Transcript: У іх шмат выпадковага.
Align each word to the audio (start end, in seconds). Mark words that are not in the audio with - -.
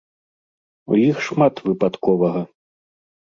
У 0.93 0.97
іх 1.09 1.17
шмат 1.27 1.61
выпадковага. 1.67 2.41